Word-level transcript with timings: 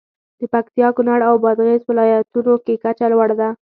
د 0.39 0.41
پکتیا، 0.53 0.87
کونړ 0.97 1.19
او 1.29 1.35
بادغیس 1.43 1.83
ولایتونو 1.85 2.53
کې 2.65 2.73
کچه 2.83 3.05
لوړه 3.11 3.35
ده. 3.41 3.49